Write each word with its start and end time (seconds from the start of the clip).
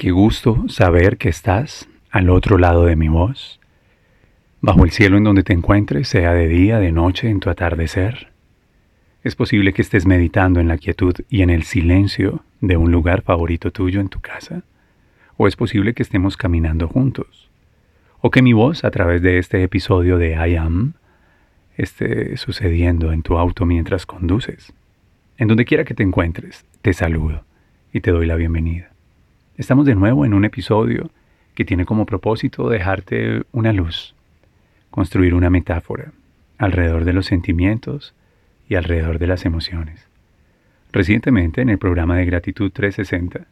Qué 0.00 0.12
gusto 0.12 0.64
saber 0.68 1.18
que 1.18 1.28
estás 1.28 1.86
al 2.10 2.30
otro 2.30 2.56
lado 2.56 2.86
de 2.86 2.96
mi 2.96 3.08
voz, 3.08 3.60
bajo 4.62 4.86
el 4.86 4.92
cielo 4.92 5.18
en 5.18 5.24
donde 5.24 5.42
te 5.42 5.52
encuentres, 5.52 6.08
sea 6.08 6.32
de 6.32 6.48
día, 6.48 6.78
de 6.78 6.90
noche, 6.90 7.28
en 7.28 7.38
tu 7.38 7.50
atardecer. 7.50 8.28
Es 9.24 9.36
posible 9.36 9.74
que 9.74 9.82
estés 9.82 10.06
meditando 10.06 10.58
en 10.58 10.68
la 10.68 10.78
quietud 10.78 11.14
y 11.28 11.42
en 11.42 11.50
el 11.50 11.64
silencio 11.64 12.42
de 12.62 12.78
un 12.78 12.90
lugar 12.90 13.20
favorito 13.20 13.72
tuyo 13.72 14.00
en 14.00 14.08
tu 14.08 14.20
casa, 14.20 14.62
o 15.36 15.46
es 15.46 15.54
posible 15.54 15.92
que 15.92 16.02
estemos 16.02 16.38
caminando 16.38 16.88
juntos, 16.88 17.50
o 18.22 18.30
que 18.30 18.40
mi 18.40 18.54
voz 18.54 18.84
a 18.84 18.90
través 18.90 19.20
de 19.20 19.36
este 19.36 19.62
episodio 19.62 20.16
de 20.16 20.30
I 20.30 20.56
Am 20.56 20.94
esté 21.76 22.38
sucediendo 22.38 23.12
en 23.12 23.20
tu 23.20 23.36
auto 23.36 23.66
mientras 23.66 24.06
conduces. 24.06 24.72
En 25.36 25.48
donde 25.48 25.66
quiera 25.66 25.84
que 25.84 25.92
te 25.92 26.02
encuentres, 26.02 26.64
te 26.80 26.94
saludo 26.94 27.44
y 27.92 28.00
te 28.00 28.12
doy 28.12 28.24
la 28.24 28.36
bienvenida. 28.36 28.89
Estamos 29.60 29.84
de 29.84 29.94
nuevo 29.94 30.24
en 30.24 30.32
un 30.32 30.46
episodio 30.46 31.10
que 31.54 31.66
tiene 31.66 31.84
como 31.84 32.06
propósito 32.06 32.70
dejarte 32.70 33.42
una 33.52 33.74
luz, 33.74 34.14
construir 34.90 35.34
una 35.34 35.50
metáfora 35.50 36.12
alrededor 36.56 37.04
de 37.04 37.12
los 37.12 37.26
sentimientos 37.26 38.14
y 38.70 38.76
alrededor 38.76 39.18
de 39.18 39.26
las 39.26 39.44
emociones. 39.44 40.06
Recientemente 40.92 41.60
en 41.60 41.68
el 41.68 41.76
programa 41.76 42.16
de 42.16 42.24
Gratitud 42.24 42.72
360 42.72 43.48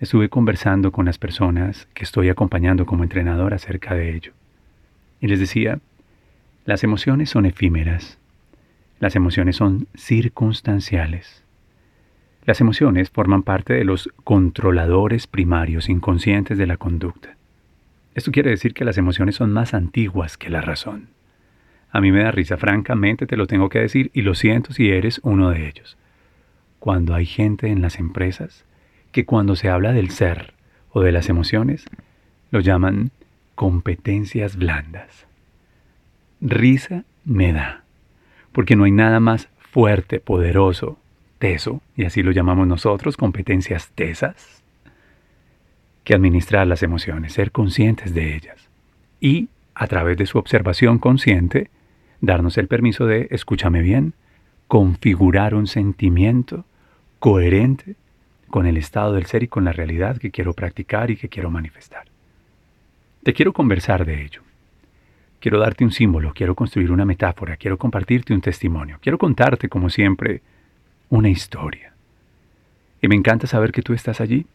estuve 0.00 0.28
conversando 0.28 0.90
con 0.90 1.06
las 1.06 1.16
personas 1.16 1.86
que 1.94 2.02
estoy 2.02 2.28
acompañando 2.28 2.84
como 2.84 3.04
entrenador 3.04 3.54
acerca 3.54 3.94
de 3.94 4.16
ello. 4.16 4.32
Y 5.20 5.28
les 5.28 5.38
decía, 5.38 5.78
las 6.64 6.82
emociones 6.82 7.30
son 7.30 7.46
efímeras, 7.46 8.18
las 8.98 9.14
emociones 9.14 9.54
son 9.54 9.86
circunstanciales. 9.94 11.45
Las 12.46 12.60
emociones 12.60 13.10
forman 13.10 13.42
parte 13.42 13.72
de 13.72 13.84
los 13.84 14.08
controladores 14.22 15.26
primarios 15.26 15.88
inconscientes 15.88 16.56
de 16.56 16.68
la 16.68 16.76
conducta. 16.76 17.36
Esto 18.14 18.30
quiere 18.30 18.50
decir 18.50 18.72
que 18.72 18.84
las 18.84 18.96
emociones 18.98 19.34
son 19.34 19.52
más 19.52 19.74
antiguas 19.74 20.38
que 20.38 20.48
la 20.48 20.60
razón. 20.60 21.08
A 21.90 22.00
mí 22.00 22.12
me 22.12 22.22
da 22.22 22.30
risa, 22.30 22.56
francamente 22.56 23.26
te 23.26 23.36
lo 23.36 23.48
tengo 23.48 23.68
que 23.68 23.80
decir 23.80 24.12
y 24.14 24.22
lo 24.22 24.36
siento 24.36 24.72
si 24.72 24.90
eres 24.90 25.20
uno 25.24 25.50
de 25.50 25.66
ellos. 25.66 25.98
Cuando 26.78 27.14
hay 27.14 27.26
gente 27.26 27.66
en 27.66 27.82
las 27.82 27.98
empresas 27.98 28.64
que 29.10 29.24
cuando 29.24 29.56
se 29.56 29.68
habla 29.68 29.92
del 29.92 30.10
ser 30.10 30.54
o 30.92 31.00
de 31.00 31.10
las 31.10 31.28
emociones, 31.28 31.84
lo 32.52 32.60
llaman 32.60 33.10
competencias 33.56 34.56
blandas. 34.56 35.26
Risa 36.40 37.04
me 37.24 37.52
da, 37.52 37.82
porque 38.52 38.76
no 38.76 38.84
hay 38.84 38.92
nada 38.92 39.18
más 39.18 39.48
fuerte, 39.58 40.20
poderoso, 40.20 40.96
teso, 41.38 41.80
y 41.96 42.04
así 42.04 42.22
lo 42.22 42.32
llamamos 42.32 42.66
nosotros, 42.66 43.16
competencias 43.16 43.90
tesas, 43.94 44.62
que 46.04 46.14
administrar 46.14 46.66
las 46.66 46.82
emociones, 46.82 47.32
ser 47.32 47.50
conscientes 47.50 48.14
de 48.14 48.36
ellas 48.36 48.68
y, 49.20 49.48
a 49.74 49.86
través 49.88 50.16
de 50.16 50.26
su 50.26 50.38
observación 50.38 50.98
consciente, 50.98 51.70
darnos 52.20 52.58
el 52.58 52.68
permiso 52.68 53.06
de, 53.06 53.26
escúchame 53.30 53.82
bien, 53.82 54.14
configurar 54.68 55.54
un 55.54 55.66
sentimiento 55.66 56.64
coherente 57.18 57.96
con 58.48 58.66
el 58.66 58.76
estado 58.76 59.14
del 59.14 59.26
ser 59.26 59.42
y 59.42 59.48
con 59.48 59.64
la 59.64 59.72
realidad 59.72 60.18
que 60.18 60.30
quiero 60.30 60.52
practicar 60.52 61.10
y 61.10 61.16
que 61.16 61.28
quiero 61.28 61.50
manifestar. 61.50 62.04
Te 63.22 63.32
quiero 63.32 63.52
conversar 63.52 64.04
de 64.04 64.22
ello. 64.24 64.42
Quiero 65.40 65.58
darte 65.58 65.84
un 65.84 65.90
símbolo, 65.90 66.32
quiero 66.32 66.54
construir 66.54 66.92
una 66.92 67.04
metáfora, 67.04 67.56
quiero 67.56 67.76
compartirte 67.76 68.32
un 68.32 68.40
testimonio, 68.40 68.98
quiero 69.02 69.18
contarte, 69.18 69.68
como 69.68 69.90
siempre, 69.90 70.40
una 71.08 71.28
historia. 71.28 71.92
Y 73.00 73.08
me 73.08 73.14
encanta 73.14 73.46
saber 73.46 73.72
que 73.72 73.82
tú 73.82 73.92
estás 73.92 74.20
allí, 74.20 74.46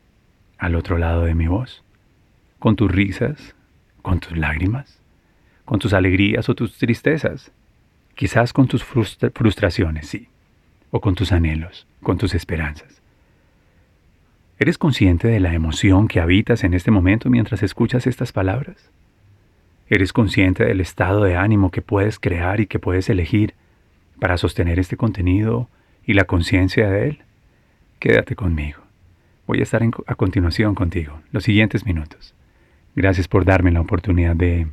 al 0.57 0.75
otro 0.75 0.97
lado 0.97 1.23
de 1.23 1.35
mi 1.35 1.47
voz, 1.47 1.83
con 2.59 2.75
tus 2.75 2.91
risas, 2.91 3.55
con 4.01 4.19
tus 4.19 4.37
lágrimas, 4.37 4.99
con 5.65 5.79
tus 5.79 5.93
alegrías 5.93 6.49
o 6.49 6.55
tus 6.55 6.77
tristezas, 6.77 7.51
quizás 8.15 8.53
con 8.53 8.67
tus 8.67 8.83
frustraciones, 8.83 10.07
sí, 10.07 10.27
o 10.91 11.01
con 11.01 11.15
tus 11.15 11.31
anhelos, 11.31 11.87
con 12.03 12.17
tus 12.17 12.35
esperanzas. 12.35 13.01
¿Eres 14.59 14.77
consciente 14.77 15.27
de 15.27 15.39
la 15.39 15.53
emoción 15.53 16.07
que 16.07 16.19
habitas 16.19 16.63
en 16.63 16.75
este 16.75 16.91
momento 16.91 17.29
mientras 17.29 17.63
escuchas 17.63 18.05
estas 18.05 18.31
palabras? 18.31 18.91
¿Eres 19.89 20.13
consciente 20.13 20.63
del 20.63 20.81
estado 20.81 21.23
de 21.23 21.35
ánimo 21.35 21.71
que 21.71 21.81
puedes 21.81 22.19
crear 22.19 22.59
y 22.59 22.67
que 22.67 22.77
puedes 22.77 23.09
elegir 23.09 23.55
para 24.19 24.37
sostener 24.37 24.77
este 24.77 24.97
contenido 24.97 25.67
y 26.05 26.13
la 26.13 26.25
conciencia 26.25 26.89
de 26.89 27.09
Él, 27.09 27.19
quédate 27.99 28.35
conmigo. 28.35 28.81
Voy 29.47 29.59
a 29.59 29.63
estar 29.63 29.81
a 30.07 30.15
continuación 30.15 30.75
contigo, 30.75 31.21
los 31.31 31.43
siguientes 31.43 31.85
minutos. 31.85 32.33
Gracias 32.95 33.27
por 33.27 33.45
darme 33.45 33.71
la 33.71 33.81
oportunidad 33.81 34.35
de 34.35 34.67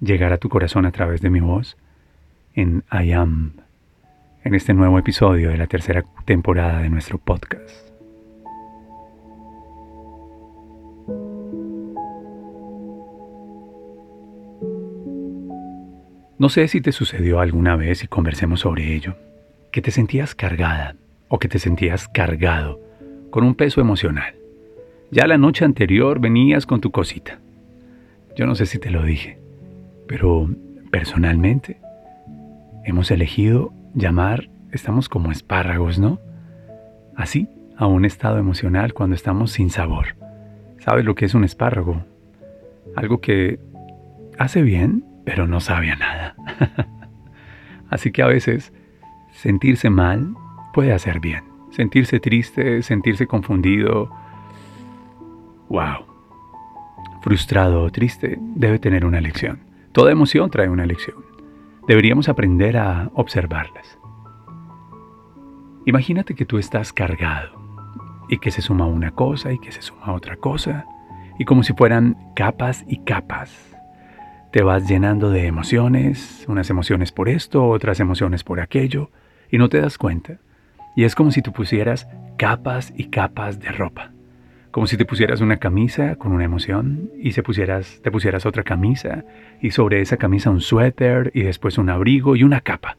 llegar 0.00 0.32
a 0.32 0.38
tu 0.38 0.48
corazón 0.48 0.86
a 0.86 0.92
través 0.92 1.20
de 1.20 1.30
mi 1.30 1.40
voz 1.40 1.76
en 2.54 2.84
I 2.92 3.12
Am, 3.12 3.52
en 4.44 4.54
este 4.54 4.74
nuevo 4.74 4.98
episodio 4.98 5.50
de 5.50 5.56
la 5.56 5.66
tercera 5.66 6.04
temporada 6.24 6.80
de 6.80 6.88
nuestro 6.88 7.18
podcast. 7.18 7.86
No 16.38 16.50
sé 16.50 16.68
si 16.68 16.82
te 16.82 16.92
sucedió 16.92 17.40
alguna 17.40 17.76
vez 17.76 18.04
y 18.04 18.08
conversemos 18.08 18.60
sobre 18.60 18.94
ello 18.94 19.16
que 19.76 19.82
te 19.82 19.90
sentías 19.90 20.34
cargada 20.34 20.96
o 21.28 21.38
que 21.38 21.48
te 21.48 21.58
sentías 21.58 22.08
cargado 22.08 22.80
con 23.28 23.44
un 23.44 23.54
peso 23.54 23.82
emocional. 23.82 24.34
Ya 25.10 25.26
la 25.26 25.36
noche 25.36 25.66
anterior 25.66 26.18
venías 26.18 26.64
con 26.64 26.80
tu 26.80 26.90
cosita. 26.90 27.40
Yo 28.34 28.46
no 28.46 28.54
sé 28.54 28.64
si 28.64 28.78
te 28.78 28.90
lo 28.90 29.02
dije, 29.02 29.38
pero 30.08 30.48
personalmente 30.90 31.78
hemos 32.86 33.10
elegido 33.10 33.74
llamar, 33.92 34.48
estamos 34.72 35.10
como 35.10 35.30
espárragos, 35.30 35.98
¿no? 35.98 36.20
Así, 37.14 37.46
a 37.76 37.86
un 37.86 38.06
estado 38.06 38.38
emocional 38.38 38.94
cuando 38.94 39.14
estamos 39.14 39.50
sin 39.52 39.68
sabor. 39.68 40.16
¿Sabes 40.78 41.04
lo 41.04 41.14
que 41.14 41.26
es 41.26 41.34
un 41.34 41.44
espárrago? 41.44 42.02
Algo 42.96 43.20
que 43.20 43.60
hace 44.38 44.62
bien, 44.62 45.04
pero 45.26 45.46
no 45.46 45.60
sabe 45.60 45.90
a 45.90 45.96
nada. 45.96 46.34
Así 47.90 48.10
que 48.10 48.22
a 48.22 48.26
veces 48.26 48.72
sentirse 49.46 49.90
mal 49.90 50.34
puede 50.74 50.92
hacer 50.92 51.20
bien. 51.20 51.44
Sentirse 51.70 52.18
triste, 52.18 52.82
sentirse 52.82 53.28
confundido, 53.28 54.10
wow. 55.68 56.04
Frustrado 57.22 57.84
o 57.84 57.90
triste 57.90 58.38
debe 58.40 58.80
tener 58.80 59.04
una 59.04 59.20
lección. 59.20 59.60
Toda 59.92 60.10
emoción 60.10 60.50
trae 60.50 60.68
una 60.68 60.84
lección. 60.84 61.18
Deberíamos 61.86 62.28
aprender 62.28 62.76
a 62.76 63.08
observarlas. 63.14 63.98
Imagínate 65.84 66.34
que 66.34 66.44
tú 66.44 66.58
estás 66.58 66.92
cargado 66.92 67.52
y 68.28 68.38
que 68.38 68.50
se 68.50 68.62
suma 68.62 68.86
una 68.86 69.12
cosa 69.12 69.52
y 69.52 69.60
que 69.60 69.70
se 69.70 69.82
suma 69.82 70.12
otra 70.12 70.34
cosa 70.34 70.86
y 71.38 71.44
como 71.44 71.62
si 71.62 71.72
fueran 71.72 72.16
capas 72.34 72.84
y 72.88 73.04
capas. 73.04 73.76
Te 74.50 74.64
vas 74.64 74.88
llenando 74.88 75.30
de 75.30 75.46
emociones, 75.46 76.44
unas 76.48 76.68
emociones 76.68 77.12
por 77.12 77.28
esto, 77.28 77.68
otras 77.68 78.00
emociones 78.00 78.42
por 78.42 78.58
aquello, 78.58 79.10
y 79.50 79.58
no 79.58 79.68
te 79.68 79.80
das 79.80 79.98
cuenta. 79.98 80.38
Y 80.96 81.04
es 81.04 81.14
como 81.14 81.30
si 81.30 81.42
tú 81.42 81.52
pusieras 81.52 82.08
capas 82.36 82.92
y 82.96 83.04
capas 83.04 83.60
de 83.60 83.70
ropa. 83.70 84.12
Como 84.70 84.86
si 84.86 84.96
te 84.96 85.06
pusieras 85.06 85.40
una 85.40 85.56
camisa 85.56 86.16
con 86.16 86.32
una 86.32 86.44
emoción 86.44 87.10
y 87.18 87.32
se 87.32 87.42
pusieras, 87.42 88.00
te 88.02 88.10
pusieras 88.10 88.44
otra 88.44 88.62
camisa 88.62 89.24
y 89.62 89.70
sobre 89.70 90.02
esa 90.02 90.18
camisa 90.18 90.50
un 90.50 90.60
suéter 90.60 91.30
y 91.34 91.42
después 91.42 91.78
un 91.78 91.88
abrigo 91.88 92.36
y 92.36 92.42
una 92.42 92.60
capa. 92.60 92.98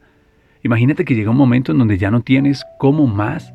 Imagínate 0.64 1.04
que 1.04 1.14
llega 1.14 1.30
un 1.30 1.36
momento 1.36 1.70
en 1.72 1.78
donde 1.78 1.98
ya 1.98 2.10
no 2.10 2.22
tienes 2.22 2.64
cómo 2.78 3.06
más 3.06 3.54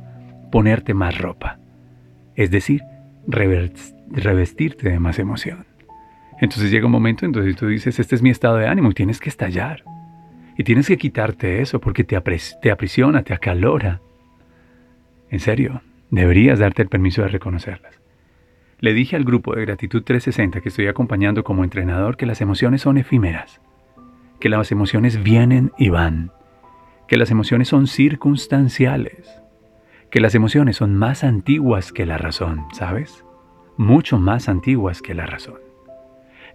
ponerte 0.51 0.93
más 0.93 1.17
ropa. 1.17 1.59
Es 2.35 2.49
decir, 2.49 2.81
revestirte 3.27 4.89
de 4.89 4.99
más 4.99 5.19
emoción. 5.19 5.65
Entonces 6.39 6.71
llega 6.71 6.85
un 6.85 6.91
momento 6.91 7.25
en 7.25 7.31
donde 7.31 7.53
tú 7.53 7.67
dices, 7.67 7.99
este 7.99 8.15
es 8.15 8.21
mi 8.21 8.29
estado 8.29 8.57
de 8.57 8.67
ánimo 8.67 8.91
y 8.91 8.93
tienes 8.93 9.19
que 9.19 9.29
estallar. 9.29 9.83
Y 10.57 10.63
tienes 10.63 10.87
que 10.87 10.97
quitarte 10.97 11.61
eso 11.61 11.79
porque 11.79 12.03
te, 12.03 12.19
te 12.61 12.71
aprisiona, 12.71 13.23
te 13.23 13.33
acalora. 13.33 14.01
En 15.29 15.39
serio, 15.39 15.81
deberías 16.11 16.59
darte 16.59 16.83
el 16.83 16.89
permiso 16.89 17.23
de 17.23 17.29
reconocerlas. 17.29 17.99
Le 18.79 18.93
dije 18.93 19.15
al 19.15 19.23
grupo 19.23 19.55
de 19.55 19.61
Gratitud 19.61 20.03
360 20.03 20.61
que 20.61 20.69
estoy 20.69 20.87
acompañando 20.87 21.43
como 21.43 21.63
entrenador 21.63 22.17
que 22.17 22.25
las 22.25 22.41
emociones 22.41 22.81
son 22.81 22.97
efímeras, 22.97 23.61
que 24.39 24.49
las 24.49 24.71
emociones 24.71 25.23
vienen 25.23 25.71
y 25.77 25.89
van, 25.89 26.31
que 27.07 27.17
las 27.17 27.31
emociones 27.31 27.69
son 27.69 27.87
circunstanciales, 27.87 29.41
que 30.11 30.19
las 30.19 30.35
emociones 30.35 30.75
son 30.75 30.95
más 30.95 31.23
antiguas 31.23 31.91
que 31.91 32.05
la 32.05 32.17
razón, 32.17 32.65
¿sabes? 32.73 33.23
Mucho 33.77 34.19
más 34.19 34.49
antiguas 34.49 35.01
que 35.01 35.15
la 35.15 35.25
razón. 35.25 35.61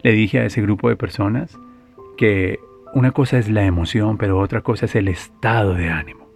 Le 0.02 0.12
dije 0.12 0.38
a 0.38 0.44
ese 0.44 0.62
grupo 0.62 0.88
de 0.88 0.96
personas 0.96 1.58
que 2.16 2.60
una 2.94 3.12
cosa 3.12 3.38
es 3.38 3.48
la 3.48 3.64
emoción, 3.64 4.18
pero 4.18 4.38
otra 4.38 4.62
cosa 4.62 4.86
es 4.86 4.94
el 4.94 5.08
estado 5.08 5.74
de 5.74 5.90
ánimo. 5.90 6.28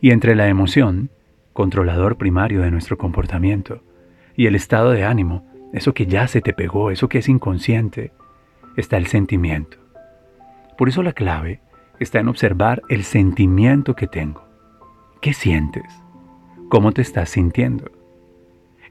Y 0.00 0.10
entre 0.10 0.34
la 0.34 0.48
emoción, 0.48 1.10
controlador 1.52 2.16
primario 2.16 2.62
de 2.62 2.70
nuestro 2.70 2.98
comportamiento, 2.98 3.82
y 4.36 4.46
el 4.46 4.54
estado 4.54 4.90
de 4.90 5.04
ánimo, 5.04 5.46
eso 5.72 5.94
que 5.94 6.06
ya 6.06 6.28
se 6.28 6.40
te 6.40 6.52
pegó, 6.52 6.90
eso 6.90 7.08
que 7.08 7.18
es 7.18 7.28
inconsciente, 7.28 8.12
está 8.76 8.96
el 8.96 9.06
sentimiento. 9.06 9.78
Por 10.76 10.88
eso 10.88 11.02
la 11.02 11.12
clave 11.12 11.60
está 11.98 12.20
en 12.20 12.28
observar 12.28 12.82
el 12.88 13.04
sentimiento 13.04 13.96
que 13.96 14.06
tengo. 14.06 14.46
¿Qué 15.20 15.32
sientes? 15.32 15.84
¿Cómo 16.68 16.92
te 16.92 17.02
estás 17.02 17.30
sintiendo? 17.30 17.90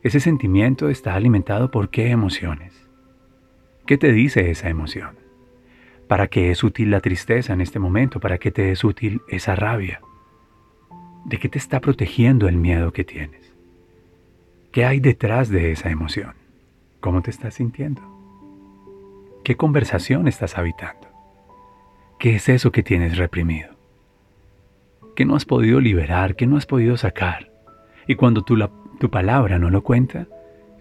Ese 0.02 0.20
sentimiento 0.20 0.90
está 0.90 1.16
alimentado 1.16 1.72
por 1.72 1.90
qué 1.90 2.10
emociones. 2.10 2.88
¿Qué 3.86 3.98
te 3.98 4.12
dice 4.12 4.50
esa 4.50 4.70
emoción? 4.70 5.25
¿Para 6.08 6.28
qué 6.28 6.52
es 6.52 6.64
útil 6.64 6.92
la 6.92 7.00
tristeza 7.00 7.54
en 7.54 7.62
este 7.62 7.80
momento? 7.80 8.20
¿Para 8.20 8.38
qué 8.38 8.52
te 8.52 8.72
es 8.72 8.84
útil 8.84 9.22
esa 9.28 9.56
rabia? 9.56 10.02
¿De 11.26 11.40
qué 11.40 11.50
te 11.50 11.58
está 11.58 11.82
protegiendo 11.82 12.48
el 12.48 12.58
miedo 12.58 12.94
que 12.94 13.04
tienes? 13.04 13.56
¿Qué 14.72 14.86
hay 14.86 15.00
detrás 15.00 15.50
de 15.50 15.72
esa 15.72 15.90
emoción? 15.90 16.36
¿Cómo 17.00 17.24
te 17.24 17.32
estás 17.32 17.56
sintiendo? 17.56 18.04
¿Qué 19.44 19.56
conversación 19.56 20.28
estás 20.28 20.60
habitando? 20.60 21.08
¿Qué 22.20 22.36
es 22.36 22.50
eso 22.50 22.72
que 22.72 22.84
tienes 22.84 23.18
reprimido? 23.18 23.70
¿Qué 25.16 25.26
no 25.26 25.36
has 25.36 25.46
podido 25.46 25.80
liberar? 25.80 26.36
¿Qué 26.36 26.46
no 26.46 26.58
has 26.58 26.68
podido 26.68 26.98
sacar? 26.98 27.52
Y 28.08 28.16
cuando 28.16 28.44
tu, 28.44 28.58
tu 29.00 29.10
palabra 29.10 29.58
no 29.58 29.72
lo 29.72 29.82
cuenta, 29.82 30.28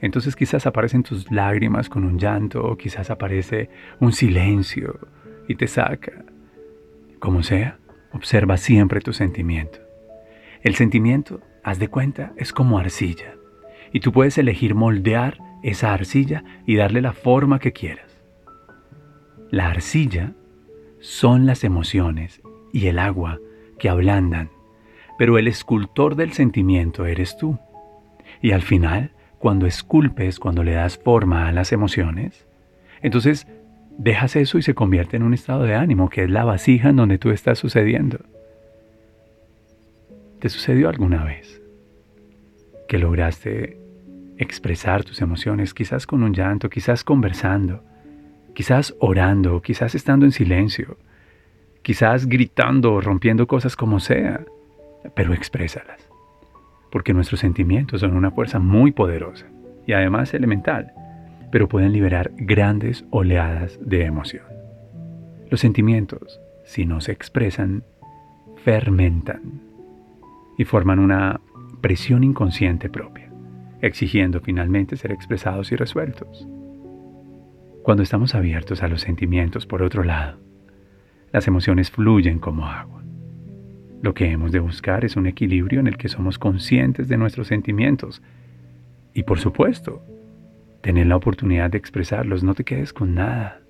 entonces 0.04 0.36
quizás 0.36 0.66
aparecen 0.66 1.02
tus 1.02 1.30
lágrimas 1.30 1.88
con 1.88 2.04
un 2.04 2.18
llanto 2.18 2.62
o 2.62 2.76
quizás 2.76 3.08
aparece 3.10 3.70
un 4.00 4.12
silencio 4.12 5.00
y 5.48 5.54
te 5.54 5.66
saca. 5.66 6.26
Como 7.18 7.42
sea, 7.42 7.78
observa 8.12 8.58
siempre 8.58 9.00
tu 9.00 9.14
sentimiento. 9.14 9.78
El 10.62 10.74
sentimiento, 10.74 11.40
haz 11.62 11.78
de 11.78 11.88
cuenta, 11.88 12.34
es 12.36 12.52
como 12.52 12.78
arcilla 12.78 13.36
y 13.94 14.00
tú 14.00 14.12
puedes 14.12 14.36
elegir 14.36 14.74
moldear 14.74 15.38
esa 15.62 15.94
arcilla 15.94 16.44
y 16.66 16.76
darle 16.76 17.00
la 17.00 17.14
forma 17.14 17.58
que 17.58 17.72
quieras. 17.72 18.22
La 19.50 19.68
arcilla 19.68 20.34
son 21.00 21.46
las 21.46 21.64
emociones 21.64 22.42
y 22.74 22.88
el 22.88 22.98
agua 22.98 23.40
que 23.78 23.88
ablandan, 23.88 24.50
pero 25.16 25.38
el 25.38 25.48
escultor 25.48 26.14
del 26.14 26.34
sentimiento 26.34 27.06
eres 27.06 27.38
tú. 27.38 27.58
Y 28.42 28.50
al 28.52 28.60
final, 28.60 29.12
cuando 29.44 29.66
esculpes, 29.66 30.40
cuando 30.40 30.64
le 30.64 30.72
das 30.72 30.96
forma 30.96 31.48
a 31.48 31.52
las 31.52 31.70
emociones, 31.70 32.46
entonces 33.02 33.46
dejas 33.98 34.36
eso 34.36 34.56
y 34.56 34.62
se 34.62 34.72
convierte 34.72 35.18
en 35.18 35.22
un 35.22 35.34
estado 35.34 35.64
de 35.64 35.74
ánimo, 35.74 36.08
que 36.08 36.24
es 36.24 36.30
la 36.30 36.44
vasija 36.44 36.88
en 36.88 36.96
donde 36.96 37.18
tú 37.18 37.28
estás 37.28 37.58
sucediendo. 37.58 38.20
¿Te 40.38 40.48
sucedió 40.48 40.88
alguna 40.88 41.24
vez 41.24 41.60
que 42.88 42.96
lograste 42.96 43.76
expresar 44.38 45.04
tus 45.04 45.20
emociones, 45.20 45.74
quizás 45.74 46.06
con 46.06 46.22
un 46.22 46.32
llanto, 46.32 46.70
quizás 46.70 47.04
conversando, 47.04 47.84
quizás 48.54 48.94
orando, 48.98 49.60
quizás 49.60 49.94
estando 49.94 50.24
en 50.24 50.32
silencio, 50.32 50.96
quizás 51.82 52.28
gritando 52.28 52.98
rompiendo 53.02 53.46
cosas 53.46 53.76
como 53.76 54.00
sea, 54.00 54.42
pero 55.14 55.34
exprésalas. 55.34 56.13
Porque 56.94 57.12
nuestros 57.12 57.40
sentimientos 57.40 58.00
son 58.00 58.16
una 58.16 58.30
fuerza 58.30 58.58
muy 58.58 58.92
poderosa 58.92 59.44
y 59.86 59.92
además 59.92 60.32
elemental, 60.32 60.92
pero 61.52 61.68
pueden 61.68 61.92
liberar 61.92 62.30
grandes 62.36 63.04
oleadas 63.10 63.78
de 63.84 64.06
emoción. 64.06 64.44
Los 65.50 65.60
sentimientos, 65.60 66.40
si 66.64 66.86
no 66.86 67.02
se 67.02 67.12
expresan, 67.12 67.84
fermentan 68.64 69.60
y 70.56 70.64
forman 70.64 71.00
una 71.00 71.42
presión 71.82 72.24
inconsciente 72.24 72.88
propia 72.88 73.24
exigiendo 73.84 74.40
finalmente 74.40 74.96
ser 74.96 75.12
expresados 75.12 75.70
y 75.70 75.76
resueltos. 75.76 76.48
Cuando 77.82 78.02
estamos 78.02 78.34
abiertos 78.34 78.82
a 78.82 78.88
los 78.88 79.02
sentimientos, 79.02 79.66
por 79.66 79.82
otro 79.82 80.04
lado, 80.04 80.38
las 81.32 81.46
emociones 81.48 81.90
fluyen 81.90 82.38
como 82.38 82.66
agua. 82.66 83.03
Lo 84.04 84.12
que 84.12 84.30
hemos 84.30 84.52
de 84.52 84.60
buscar 84.60 85.02
es 85.06 85.16
un 85.16 85.26
equilibrio 85.26 85.80
en 85.80 85.86
el 85.86 85.96
que 85.96 86.10
somos 86.10 86.38
conscientes 86.38 87.08
de 87.08 87.16
nuestros 87.16 87.46
sentimientos 87.46 88.20
y, 89.14 89.22
por 89.22 89.38
supuesto, 89.38 90.02
tener 90.82 91.06
la 91.06 91.16
oportunidad 91.16 91.70
de 91.70 91.78
expresarlos, 91.78 92.44
no 92.44 92.52
te 92.52 92.64
quedes 92.64 92.92
con 92.92 93.14
nada. 93.14 93.62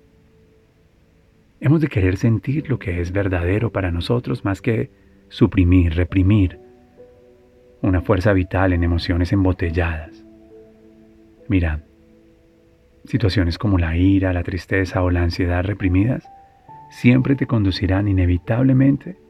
Hemos 1.61 1.79
de 1.79 1.87
querer 1.87 2.17
sentir 2.17 2.69
lo 2.69 2.79
que 2.79 2.99
es 2.99 3.13
verdadero 3.13 3.71
para 3.71 3.91
nosotros 3.91 4.43
más 4.43 4.61
que 4.61 4.91
suprimir, 5.29 5.93
reprimir 5.95 6.59
una 7.81 8.01
fuerza 8.01 8.33
vital 8.33 8.73
en 8.73 8.83
emociones 8.83 9.31
embotelladas. 9.31 10.25
Mira, 11.47 11.85
situaciones 13.05 13.57
como 13.57 13.77
la 13.77 13.95
ira, 13.95 14.33
la 14.33 14.43
tristeza 14.43 15.01
o 15.01 15.09
la 15.11 15.23
ansiedad 15.23 15.63
reprimidas 15.63 16.27
siempre 16.89 17.37
te 17.37 17.47
conducirán 17.47 18.09
inevitablemente, 18.09 19.23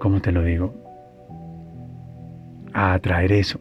¿cómo 0.00 0.20
te 0.20 0.32
lo 0.32 0.42
digo? 0.42 0.74
A 2.72 2.94
atraer 2.94 3.30
eso, 3.30 3.60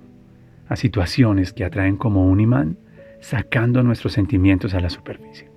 a 0.67 0.75
situaciones 0.75 1.53
que 1.53 1.63
atraen 1.63 1.97
como 1.97 2.25
un 2.25 2.39
imán, 2.39 2.77
sacando 3.19 3.83
nuestros 3.83 4.13
sentimientos 4.13 4.73
a 4.73 4.79
la 4.79 4.89
superficie. 4.89 5.51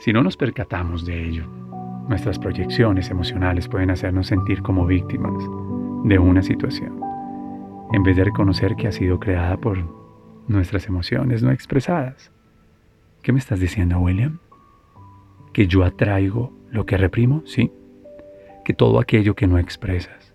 Si 0.00 0.12
no 0.12 0.24
nos 0.24 0.36
percatamos 0.36 1.06
de 1.06 1.24
ello, 1.24 1.44
Nuestras 2.08 2.38
proyecciones 2.38 3.10
emocionales 3.10 3.66
pueden 3.66 3.90
hacernos 3.90 4.28
sentir 4.28 4.62
como 4.62 4.86
víctimas 4.86 5.42
de 6.04 6.20
una 6.20 6.40
situación, 6.40 7.00
en 7.92 8.04
vez 8.04 8.16
de 8.16 8.22
reconocer 8.22 8.76
que 8.76 8.86
ha 8.86 8.92
sido 8.92 9.18
creada 9.18 9.56
por 9.56 9.78
nuestras 10.46 10.86
emociones 10.86 11.42
no 11.42 11.50
expresadas. 11.50 12.30
¿Qué 13.22 13.32
me 13.32 13.40
estás 13.40 13.58
diciendo, 13.58 13.98
William? 13.98 14.38
¿Que 15.52 15.66
yo 15.66 15.82
atraigo 15.82 16.52
lo 16.70 16.86
que 16.86 16.96
reprimo? 16.96 17.42
Sí. 17.44 17.72
Que 18.66 18.74
todo 18.74 18.98
aquello 18.98 19.36
que 19.36 19.46
no 19.46 19.60
expresas, 19.60 20.34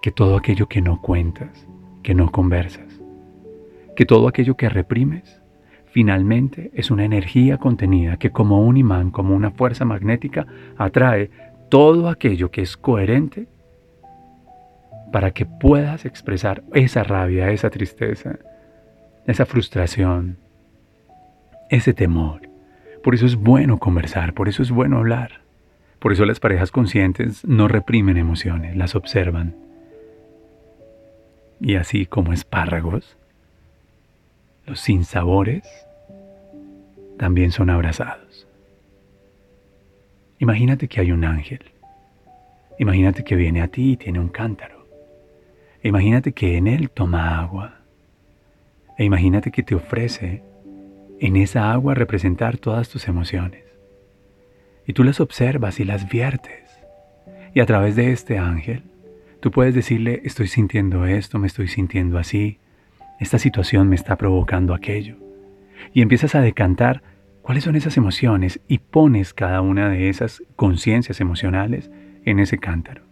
que 0.00 0.10
todo 0.10 0.38
aquello 0.38 0.66
que 0.66 0.80
no 0.80 1.02
cuentas, 1.02 1.68
que 2.02 2.14
no 2.14 2.32
conversas, 2.32 3.02
que 3.94 4.06
todo 4.06 4.28
aquello 4.28 4.56
que 4.56 4.70
reprimes 4.70 5.42
finalmente 5.90 6.70
es 6.72 6.90
una 6.90 7.04
energía 7.04 7.58
contenida 7.58 8.16
que 8.16 8.30
como 8.30 8.62
un 8.62 8.78
imán, 8.78 9.10
como 9.10 9.36
una 9.36 9.50
fuerza 9.50 9.84
magnética, 9.84 10.46
atrae 10.78 11.30
todo 11.68 12.08
aquello 12.08 12.50
que 12.50 12.62
es 12.62 12.78
coherente 12.78 13.46
para 15.12 15.32
que 15.32 15.44
puedas 15.44 16.06
expresar 16.06 16.64
esa 16.72 17.04
rabia, 17.04 17.50
esa 17.50 17.68
tristeza, 17.68 18.38
esa 19.26 19.44
frustración, 19.44 20.38
ese 21.68 21.92
temor. 21.92 22.48
Por 23.02 23.14
eso 23.14 23.26
es 23.26 23.36
bueno 23.36 23.76
conversar, 23.76 24.32
por 24.32 24.48
eso 24.48 24.62
es 24.62 24.70
bueno 24.70 24.96
hablar. 24.96 25.43
Por 26.04 26.12
eso 26.12 26.26
las 26.26 26.38
parejas 26.38 26.70
conscientes 26.70 27.46
no 27.46 27.66
reprimen 27.66 28.18
emociones, 28.18 28.76
las 28.76 28.94
observan. 28.94 29.56
Y 31.62 31.76
así 31.76 32.04
como 32.04 32.34
espárragos, 32.34 33.16
los 34.66 34.80
sinsabores 34.80 35.62
también 37.16 37.52
son 37.52 37.70
abrazados. 37.70 38.46
Imagínate 40.40 40.88
que 40.88 41.00
hay 41.00 41.10
un 41.10 41.24
ángel. 41.24 41.72
Imagínate 42.78 43.24
que 43.24 43.34
viene 43.34 43.62
a 43.62 43.68
ti 43.68 43.92
y 43.92 43.96
tiene 43.96 44.20
un 44.20 44.28
cántaro. 44.28 44.86
Imagínate 45.82 46.32
que 46.32 46.58
en 46.58 46.66
él 46.66 46.90
toma 46.90 47.40
agua. 47.40 47.78
E 48.98 49.04
imagínate 49.04 49.50
que 49.50 49.62
te 49.62 49.74
ofrece 49.74 50.42
en 51.18 51.36
esa 51.36 51.72
agua 51.72 51.94
representar 51.94 52.58
todas 52.58 52.90
tus 52.90 53.08
emociones. 53.08 53.63
Y 54.86 54.92
tú 54.92 55.04
las 55.04 55.20
observas 55.20 55.80
y 55.80 55.84
las 55.84 56.08
viertes. 56.08 56.64
Y 57.54 57.60
a 57.60 57.66
través 57.66 57.96
de 57.96 58.12
este 58.12 58.38
ángel, 58.38 58.82
tú 59.40 59.50
puedes 59.50 59.74
decirle, 59.74 60.20
estoy 60.24 60.48
sintiendo 60.48 61.06
esto, 61.06 61.38
me 61.38 61.46
estoy 61.46 61.68
sintiendo 61.68 62.18
así, 62.18 62.58
esta 63.20 63.38
situación 63.38 63.88
me 63.88 63.96
está 63.96 64.16
provocando 64.16 64.74
aquello. 64.74 65.16
Y 65.92 66.02
empiezas 66.02 66.34
a 66.34 66.40
decantar 66.40 67.02
cuáles 67.42 67.64
son 67.64 67.76
esas 67.76 67.96
emociones 67.96 68.60
y 68.68 68.78
pones 68.78 69.32
cada 69.32 69.60
una 69.60 69.88
de 69.88 70.08
esas 70.08 70.42
conciencias 70.56 71.20
emocionales 71.20 71.90
en 72.24 72.40
ese 72.40 72.58
cántaro. 72.58 73.02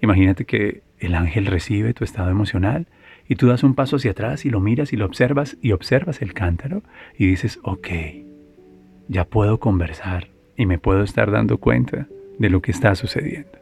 Imagínate 0.00 0.44
que 0.44 0.82
el 0.98 1.14
ángel 1.14 1.46
recibe 1.46 1.94
tu 1.94 2.04
estado 2.04 2.30
emocional 2.30 2.86
y 3.28 3.36
tú 3.36 3.48
das 3.48 3.64
un 3.64 3.74
paso 3.74 3.96
hacia 3.96 4.12
atrás 4.12 4.44
y 4.44 4.50
lo 4.50 4.60
miras 4.60 4.92
y 4.92 4.96
lo 4.96 5.04
observas 5.06 5.56
y 5.60 5.72
observas 5.72 6.22
el 6.22 6.32
cántaro 6.32 6.82
y 7.18 7.26
dices, 7.26 7.58
ok, 7.62 7.88
ya 9.08 9.24
puedo 9.24 9.58
conversar 9.58 10.28
y 10.56 10.66
me 10.66 10.78
puedo 10.78 11.02
estar 11.02 11.30
dando 11.30 11.58
cuenta 11.58 12.06
de 12.38 12.50
lo 12.50 12.62
que 12.62 12.70
está 12.70 12.94
sucediendo. 12.94 13.58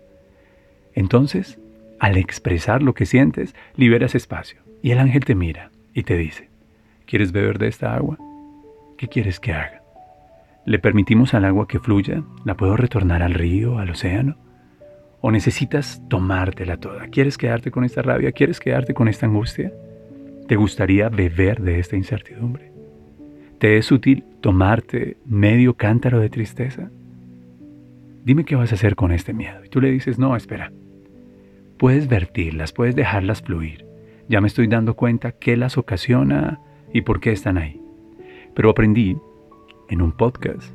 Entonces, 0.95 1.59
al 1.99 2.17
expresar 2.17 2.83
lo 2.83 2.95
que 2.95 3.07
sientes, 3.07 3.55
liberas 3.77 4.15
espacio 4.15 4.61
y 4.83 4.91
el 4.91 4.99
ángel 4.99 5.25
te 5.25 5.35
mira 5.35 5.71
y 5.93 6.03
te 6.03 6.17
dice, 6.17 6.49
¿quieres 7.07 7.33
beber 7.33 7.59
de 7.59 7.69
esta 7.69 7.95
agua? 7.95 8.19
¿Qué 8.99 9.09
quieres 9.09 9.41
que 9.41 9.53
haga? 9.53 9.83
¿Le 10.67 10.79
permitimos 10.79 11.35
al 11.35 11.45
agua 11.45 11.69
que 11.69 11.79
fluya? 11.79 12.23
¿La 12.45 12.57
puedo 12.57 12.77
retornar 12.77 13.23
al 13.23 13.35
río, 13.35 13.79
al 13.79 13.91
océano? 13.91 14.37
¿O 15.21 15.31
necesitas 15.31 16.03
tomártela 16.09 16.77
toda? 16.77 17.09
¿Quieres 17.09 17.39
quedarte 17.39 17.71
con 17.71 17.85
esta 17.85 18.03
rabia? 18.03 18.33
¿Quieres 18.33 18.61
quedarte 18.61 18.95
con 18.95 19.09
esta 19.09 19.27
angustia? 19.27 19.73
¿Te 20.47 20.57
gustaría 20.57 21.09
beber 21.09 21.63
de 21.63 21.79
esta 21.79 21.97
incertidumbre? 21.97 22.74
¿Te 23.65 23.79
es 23.79 23.91
útil 23.91 24.25
tomarte 24.43 25.17
medio 25.25 25.73
cántaro 25.73 26.21
de 26.21 26.29
tristeza? 26.29 26.91
Dime 28.23 28.45
qué 28.45 28.57
vas 28.57 28.73
a 28.73 28.75
hacer 28.75 28.95
con 28.95 29.11
este 29.11 29.33
miedo. 29.33 29.65
Y 29.65 29.71
tú 29.71 29.81
le 29.81 29.91
dices, 29.91 30.19
no, 30.19 30.37
espera. 30.37 30.71
Puedes 31.79 32.07
vertirlas, 32.07 32.75
puedes 32.75 32.95
dejarlas 32.95 33.41
fluir. 33.41 33.87
Ya 34.29 34.43
me 34.43 34.49
estoy 34.49 34.67
dando 34.67 34.97
cuenta 34.97 35.33
qué 35.33 35.57
las 35.57 35.79
ocasiona 35.79 36.61
y 36.93 37.01
por 37.01 37.21
qué 37.21 37.33
están 37.33 37.57
ahí. 37.57 37.81
Pero 38.55 38.69
aprendí 38.69 39.17
en 39.89 40.03
un 40.03 40.13
podcast 40.13 40.71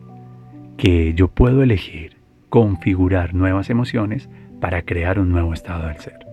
que 0.75 1.13
yo 1.13 1.27
puedo 1.27 1.61
elegir 1.61 2.17
configurar 2.49 3.35
nuevas 3.35 3.69
emociones 3.69 4.29
para 4.59 4.81
crear 4.81 5.19
un 5.19 5.29
nuevo 5.29 5.53
estado 5.53 5.85
del 5.85 5.97
ser. 5.97 6.25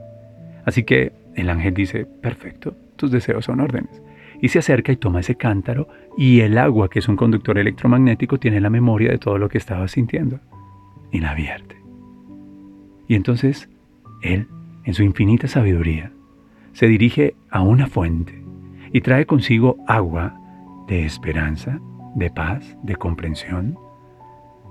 Así 0.64 0.84
que 0.84 1.12
el 1.34 1.50
ángel 1.50 1.74
dice, 1.74 2.06
perfecto, 2.06 2.74
tus 2.96 3.10
deseos 3.10 3.44
son 3.44 3.60
órdenes. 3.60 4.00
Y 4.40 4.48
se 4.48 4.58
acerca 4.58 4.92
y 4.92 4.96
toma 4.96 5.20
ese 5.20 5.36
cántaro 5.36 5.88
y 6.16 6.40
el 6.40 6.58
agua, 6.58 6.88
que 6.88 6.98
es 6.98 7.08
un 7.08 7.16
conductor 7.16 7.58
electromagnético, 7.58 8.38
tiene 8.38 8.60
la 8.60 8.70
memoria 8.70 9.10
de 9.10 9.18
todo 9.18 9.38
lo 9.38 9.48
que 9.48 9.58
estaba 9.58 9.88
sintiendo 9.88 10.40
y 11.10 11.20
la 11.20 11.34
vierte. 11.34 11.76
Y 13.08 13.14
entonces 13.14 13.68
él, 14.22 14.48
en 14.84 14.94
su 14.94 15.02
infinita 15.02 15.48
sabiduría, 15.48 16.12
se 16.72 16.86
dirige 16.86 17.34
a 17.50 17.62
una 17.62 17.86
fuente 17.86 18.44
y 18.92 19.00
trae 19.00 19.26
consigo 19.26 19.76
agua 19.86 20.38
de 20.88 21.04
esperanza, 21.04 21.80
de 22.14 22.30
paz, 22.30 22.76
de 22.82 22.96
comprensión, 22.96 23.78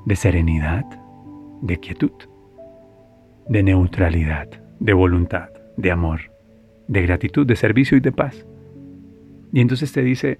de 0.05 0.15
serenidad, 0.15 0.85
de 1.61 1.79
quietud, 1.79 2.11
de 3.47 3.63
neutralidad, 3.63 4.47
de 4.79 4.93
voluntad, 4.93 5.49
de 5.77 5.91
amor, 5.91 6.31
de 6.87 7.01
gratitud, 7.01 7.45
de 7.45 7.55
servicio 7.55 7.97
y 7.97 8.01
de 8.01 8.11
paz. 8.11 8.45
Y 9.55 9.61
entonces 9.61 9.93
te 9.93 10.03
dice, 10.03 10.37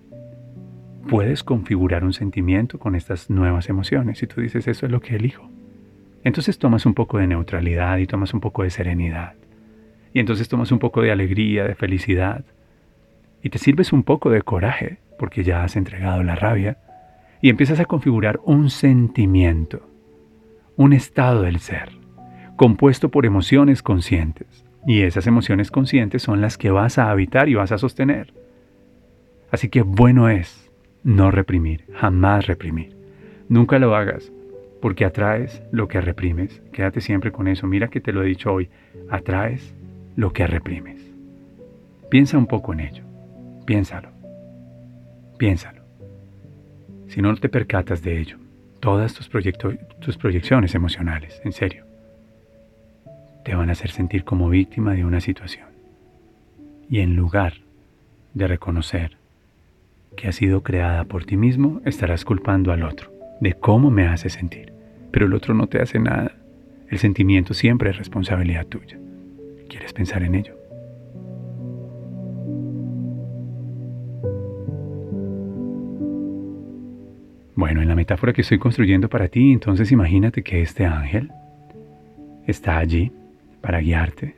puedes 1.08 1.42
configurar 1.42 2.04
un 2.04 2.12
sentimiento 2.12 2.80
con 2.80 2.96
estas 2.96 3.30
nuevas 3.30 3.70
emociones. 3.70 4.22
Y 4.22 4.28
tú 4.28 4.42
dices, 4.42 4.68
eso 4.68 4.86
es 4.86 4.92
lo 4.92 5.00
que 5.00 5.16
elijo. 5.16 5.50
Entonces 6.26 6.60
tomas 6.60 6.86
un 6.86 6.94
poco 6.94 7.18
de 7.18 7.26
neutralidad 7.26 7.98
y 8.00 8.08
tomas 8.08 8.34
un 8.34 8.42
poco 8.42 8.64
de 8.64 8.72
serenidad. 8.72 9.36
Y 10.14 10.20
entonces 10.20 10.50
tomas 10.50 10.70
un 10.74 10.80
poco 10.80 11.02
de 11.02 11.14
alegría, 11.14 11.64
de 11.64 11.76
felicidad. 11.76 12.44
Y 13.42 13.52
te 13.52 13.58
sirves 13.58 13.94
un 13.94 14.04
poco 14.04 14.30
de 14.30 14.42
coraje, 14.42 14.98
porque 15.18 15.46
ya 15.46 15.64
has 15.64 15.78
entregado 15.78 16.22
la 16.22 16.36
rabia 16.36 16.78
y 17.42 17.48
empiezas 17.48 17.80
a 17.80 17.86
configurar 17.86 18.42
un 18.44 18.70
sentimiento, 18.70 19.88
un 20.76 20.92
estado 20.92 21.44
del 21.44 21.62
ser, 21.62 21.88
compuesto 22.58 23.08
por 23.12 23.26
emociones 23.26 23.82
conscientes. 23.82 24.66
Y 24.86 25.04
esas 25.04 25.26
emociones 25.26 25.72
conscientes 25.72 26.22
son 26.22 26.42
las 26.42 26.58
que 26.58 26.70
vas 26.70 26.98
a 26.98 27.10
habitar 27.12 27.48
y 27.48 27.56
vas 27.56 27.72
a 27.72 27.78
sostener. 27.78 28.34
Así 29.52 29.70
que 29.70 29.82
bueno 29.82 30.30
es 30.30 30.72
no 31.04 31.32
reprimir, 31.32 31.86
jamás 31.94 32.48
reprimir. 32.48 32.96
Nunca 33.48 33.78
lo 33.80 33.96
hagas, 33.96 34.32
porque 34.82 35.06
atraes 35.06 35.62
lo 35.72 35.88
que 35.88 36.02
reprimes. 36.02 36.62
Quédate 36.72 37.02
siempre 37.02 37.32
con 37.32 37.48
eso. 37.48 37.68
Mira 37.68 37.88
que 37.88 38.02
te 38.02 38.12
lo 38.12 38.24
he 38.24 38.28
dicho 38.28 38.52
hoy. 38.52 38.70
Atraes 39.10 39.74
lo 40.16 40.34
que 40.34 40.48
reprimes. 40.48 41.02
Piensa 42.10 42.38
un 42.38 42.48
poco 42.48 42.74
en 42.74 42.82
ello. 42.82 43.04
Piénsalo. 43.66 44.10
Piénsalo. 45.38 45.82
Si 47.08 47.22
no 47.22 47.36
te 47.36 47.50
percatas 47.50 48.02
de 48.02 48.20
ello, 48.20 48.38
todas 48.80 49.14
tus, 49.14 49.30
tus 50.00 50.18
proyecciones 50.18 50.76
emocionales, 50.76 51.42
en 51.44 51.52
serio, 51.52 51.86
te 53.44 53.56
van 53.56 53.70
a 53.70 53.74
hacer 53.74 53.92
sentir 53.92 54.24
como 54.24 54.50
víctima 54.50 54.94
de 54.94 55.06
una 55.06 55.22
situación. 55.22 55.68
Y 56.90 57.00
en 57.00 57.16
lugar 57.16 57.54
de 58.34 58.48
reconocer 58.48 59.18
que 60.16 60.28
ha 60.28 60.32
sido 60.32 60.64
creada 60.64 61.06
por 61.06 61.26
ti 61.26 61.38
mismo, 61.38 61.82
estarás 61.86 62.26
culpando 62.26 62.72
al 62.72 62.84
otro 62.84 63.12
de 63.40 63.54
cómo 63.54 63.92
me 63.92 64.08
hace 64.08 64.30
sentir. 64.30 64.74
Pero 65.12 65.26
el 65.26 65.34
otro 65.34 65.54
no 65.54 65.68
te 65.68 65.82
hace 65.82 66.00
nada. 66.00 66.32
El 66.90 67.00
sentimiento 67.00 67.54
siempre 67.54 67.90
es 67.90 67.98
responsabilidad 67.98 68.66
tuya. 68.66 68.98
¿Quieres 69.70 69.94
pensar 69.94 70.24
en 70.24 70.36
ello? 70.36 70.56
Bueno, 77.56 77.82
en 77.82 77.88
la 77.88 77.96
metáfora 77.96 78.34
que 78.34 78.42
estoy 78.42 78.60
construyendo 78.60 79.10
para 79.10 79.28
ti, 79.30 79.52
entonces 79.52 79.92
imagínate 79.92 80.44
que 80.44 80.62
este 80.62 80.86
ángel 80.86 81.32
está 82.46 82.78
allí 82.78 83.12
para 83.62 83.80
guiarte 83.80 84.36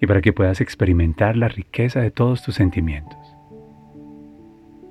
y 0.00 0.06
para 0.06 0.20
que 0.20 0.32
puedas 0.32 0.60
experimentar 0.60 1.36
la 1.36 1.48
riqueza 1.48 2.00
de 2.00 2.10
todos 2.10 2.42
tus 2.42 2.56
sentimientos 2.56 3.25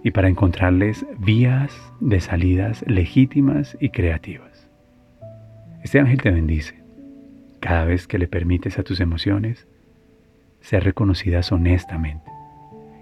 y 0.06 0.12
para 0.12 0.30
encontrarles 0.30 1.04
vías 1.18 1.76
de 2.00 2.22
salidas 2.22 2.86
legítimas 2.88 3.76
y 3.82 3.90
creativas. 3.90 4.70
Este 5.84 6.00
ángel 6.00 6.22
te 6.22 6.30
bendice 6.30 6.76
cada 7.60 7.86
vez 7.86 8.06
que 8.06 8.20
le 8.20 8.28
permites 8.28 8.78
a 8.78 8.84
tus 8.84 9.00
emociones 9.00 9.68
ser 10.62 10.84
reconocidas 10.84 11.52
honestamente 11.52 12.30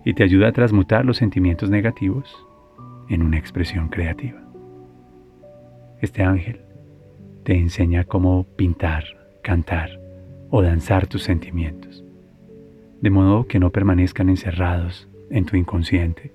y 0.05 0.13
te 0.13 0.24
ayuda 0.24 0.48
a 0.48 0.51
transmutar 0.53 1.03
los 1.03 1.17
sentimientos 1.17 1.69
negativos 1.69 2.33
en 3.10 3.22
una 3.22 3.38
expresión 3.38 3.89
creativa. 3.89 4.41
Este 6.00 6.24
ángel 6.24 6.62
te 7.43 7.53
enseña 7.57 8.05
cómo 8.05 8.45
pintar, 8.55 9.03
cantar 9.41 10.00
o 10.51 10.62
danzar 10.62 11.07
tus 11.07 11.24
sentimientos, 11.24 12.01
de 13.01 13.10
modo 13.10 13.45
que 13.45 13.60
no 13.60 13.72
permanezcan 13.72 14.29
encerrados 14.29 15.10
en 15.31 15.43
tu 15.43 15.57
inconsciente, 15.57 16.31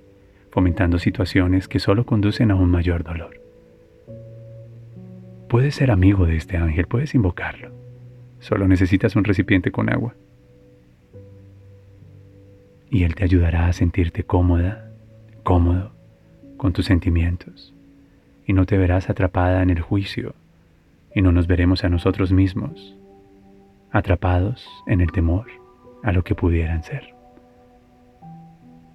fomentando 0.58 0.98
situaciones 0.98 1.68
que 1.68 1.78
solo 1.78 2.04
conducen 2.04 2.50
a 2.50 2.56
un 2.56 2.68
mayor 2.68 3.04
dolor. 3.04 3.40
Puedes 5.48 5.76
ser 5.76 5.92
amigo 5.92 6.26
de 6.26 6.34
este 6.34 6.56
ángel, 6.56 6.88
puedes 6.88 7.14
invocarlo. 7.14 7.70
Solo 8.40 8.66
necesitas 8.66 9.14
un 9.14 9.22
recipiente 9.22 9.70
con 9.70 9.88
agua. 9.88 10.16
Y 12.90 13.04
él 13.04 13.14
te 13.14 13.22
ayudará 13.22 13.68
a 13.68 13.72
sentirte 13.72 14.24
cómoda, 14.24 14.90
cómodo 15.44 15.92
con 16.56 16.72
tus 16.72 16.86
sentimientos 16.86 17.72
y 18.44 18.52
no 18.52 18.66
te 18.66 18.78
verás 18.78 19.10
atrapada 19.10 19.62
en 19.62 19.70
el 19.70 19.80
juicio 19.80 20.34
y 21.14 21.22
no 21.22 21.30
nos 21.30 21.46
veremos 21.46 21.84
a 21.84 21.88
nosotros 21.88 22.32
mismos 22.32 22.96
atrapados 23.92 24.68
en 24.88 25.02
el 25.02 25.12
temor 25.12 25.46
a 26.02 26.10
lo 26.10 26.24
que 26.24 26.34
pudieran 26.34 26.82
ser. 26.82 27.17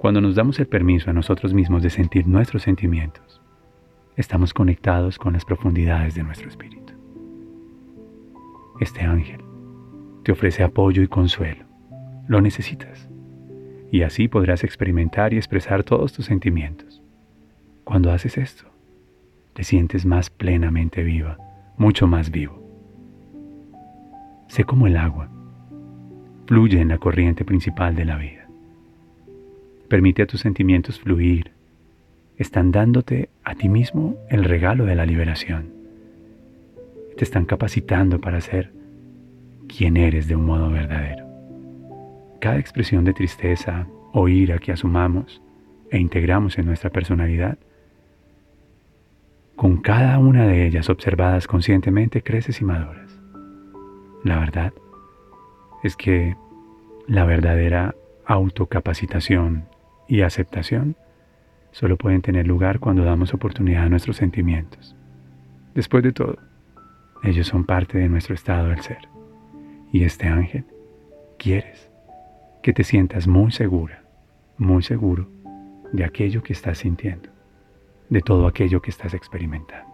Cuando 0.04 0.20
nos 0.20 0.36
damos 0.36 0.60
el 0.60 0.68
permiso 0.68 1.10
a 1.10 1.14
nosotros 1.14 1.54
mismos 1.54 1.82
de 1.82 1.90
sentir 1.90 2.28
nuestros 2.28 2.64
sentimientos, 2.64 3.42
estamos 4.18 4.54
conectados 4.54 5.18
con 5.18 5.32
las 5.32 5.46
profundidades 5.46 6.14
de 6.14 6.24
nuestro 6.24 6.50
espíritu. 6.50 6.92
Este 8.82 9.00
ángel 9.00 9.40
te 10.24 10.34
ofrece 10.34 10.62
apoyo 10.62 11.02
y 11.02 11.08
consuelo. 11.08 11.64
Lo 12.28 12.42
necesitas. 12.42 13.08
Y 13.94 14.02
así 14.02 14.28
podrás 14.28 14.66
experimentar 14.66 15.34
y 15.34 15.38
expresar 15.38 15.86
todos 15.86 16.12
tus 16.12 16.26
sentimientos 16.26 17.02
cuando 17.86 18.12
haces 18.12 18.38
esto, 18.38 18.66
te 19.54 19.64
sientes 19.64 20.06
más 20.06 20.30
plenamente 20.30 21.02
viva, 21.02 21.38
mucho 21.78 22.08
más 22.08 22.30
vivo. 22.30 22.62
Sé 24.50 24.66
como 24.66 24.86
el 24.86 24.98
agua, 24.98 25.30
fluye 26.46 26.82
en 26.82 26.90
la 26.90 26.98
corriente 26.98 27.46
principal 27.46 27.96
de 27.96 28.04
la 28.04 28.18
vida. 28.18 28.43
Permite 29.94 30.24
a 30.24 30.26
tus 30.26 30.42
sentimientos 30.42 31.00
fluir. 31.00 31.52
Están 32.36 32.72
dándote 32.72 33.30
a 33.44 33.54
ti 33.54 33.70
mismo 33.70 34.18
el 34.28 34.44
regalo 34.44 34.86
de 34.86 34.96
la 34.96 35.06
liberación. 35.06 35.72
Te 37.16 37.24
están 37.24 37.46
capacitando 37.46 38.20
para 38.20 38.42
ser 38.42 38.72
quien 39.68 39.96
eres 39.96 40.28
de 40.28 40.36
un 40.36 40.48
modo 40.48 40.72
verdadero. 40.72 41.28
Cada 42.42 42.58
expresión 42.58 43.04
de 43.04 43.14
tristeza, 43.14 43.86
o 44.14 44.28
ira 44.28 44.58
que 44.58 44.72
asumamos 44.72 45.44
e 45.92 46.00
integramos 46.00 46.58
en 46.58 46.66
nuestra 46.66 46.90
personalidad, 46.90 47.60
con 49.56 49.78
cada 49.78 50.18
una 50.18 50.48
de 50.48 50.66
ellas 50.66 50.90
observadas 50.90 51.46
conscientemente 51.46 52.24
creces 52.24 52.60
y 52.62 52.66
maduras. 52.66 53.16
La 54.24 54.40
verdad 54.40 54.74
es 55.84 55.96
que 55.96 56.36
la 57.06 57.26
verdadera 57.26 57.94
autocapacitación 58.26 59.72
y 60.08 60.22
aceptación 60.22 60.96
solo 61.72 61.98
pueden 61.98 62.22
tener 62.22 62.48
lugar 62.48 62.80
cuando 62.80 63.04
damos 63.04 63.34
oportunidad 63.34 63.84
a 63.84 63.90
nuestros 63.90 64.18
sentimientos. 64.18 64.96
Después 65.74 66.04
de 66.04 66.14
todo, 66.14 66.38
ellos 67.24 67.48
son 67.48 67.66
parte 67.66 67.98
de 67.98 68.10
nuestro 68.10 68.36
estado 68.36 68.70
del 68.70 68.82
ser. 68.82 69.00
Y 69.92 70.04
este 70.04 70.28
ángel, 70.28 70.66
quieres 71.38 71.90
que 72.62 72.74
te 72.74 72.84
sientas 72.84 73.28
muy 73.28 73.52
segura, 73.52 74.04
muy 74.58 74.84
seguro 74.84 75.30
de 75.92 76.04
aquello 76.04 76.44
que 76.44 76.54
estás 76.54 76.80
sintiendo, 76.80 77.30
de 78.10 78.22
todo 78.22 78.48
aquello 78.48 78.82
que 78.82 78.92
estás 78.92 79.14
experimentando. 79.14 79.93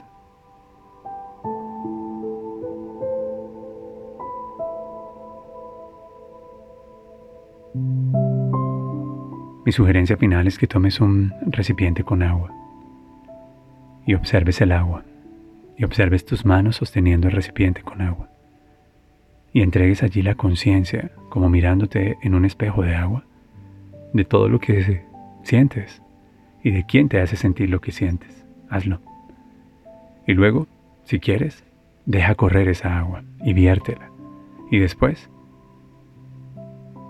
Mi 9.69 9.73
sugerencia 9.73 10.17
final 10.17 10.47
es 10.47 10.57
que 10.57 10.65
tomes 10.65 10.99
un 10.99 11.31
recipiente 11.45 12.03
con 12.03 12.23
agua 12.23 12.51
y 14.03 14.15
observes 14.15 14.61
el 14.61 14.71
agua 14.71 15.03
y 15.77 15.83
observes 15.83 16.25
tus 16.25 16.43
manos 16.43 16.77
sosteniendo 16.77 17.27
el 17.27 17.35
recipiente 17.35 17.83
con 17.83 18.01
agua 18.01 18.31
y 19.53 19.61
entregues 19.61 20.01
allí 20.01 20.23
la 20.23 20.33
conciencia 20.33 21.11
como 21.29 21.49
mirándote 21.49 22.17
en 22.23 22.33
un 22.33 22.45
espejo 22.45 22.81
de 22.81 22.95
agua 22.95 23.25
de 24.11 24.25
todo 24.25 24.49
lo 24.49 24.59
que 24.59 25.05
sientes 25.43 26.01
y 26.63 26.71
de 26.71 26.83
quién 26.87 27.07
te 27.07 27.21
hace 27.21 27.35
sentir 27.35 27.69
lo 27.69 27.79
que 27.79 27.91
sientes. 27.91 28.43
Hazlo. 28.71 29.01
Y 30.25 30.33
luego, 30.33 30.67
si 31.03 31.19
quieres, 31.19 31.63
deja 32.07 32.33
correr 32.33 32.69
esa 32.69 32.97
agua 32.97 33.21
y 33.43 33.53
viértela. 33.53 34.09
Y 34.71 34.79
después, 34.79 35.29